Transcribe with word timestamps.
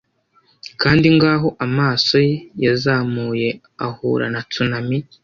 Kandi 0.81 1.05
ngaho 1.15 1.47
amaso 1.65 2.15
ye 2.27 2.33
yazamuye 2.63 3.49
ahura 3.87 4.25
na 4.33 4.41
tsunami 4.49 4.97